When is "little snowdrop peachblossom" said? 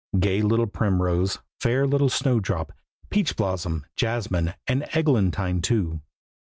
1.85-3.83